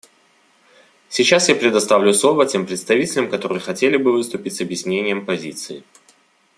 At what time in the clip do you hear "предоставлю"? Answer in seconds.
1.55-2.11